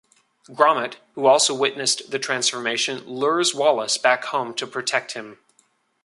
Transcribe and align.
Gromit, 0.49 0.95
who 1.13 1.27
also 1.27 1.53
witnessed 1.53 2.09
the 2.09 2.17
transformation, 2.17 3.05
lures 3.05 3.53
Wallace 3.53 3.99
back 3.99 4.23
home 4.25 4.55
to 4.55 4.65
protect 4.65 5.11
him. 5.11 5.37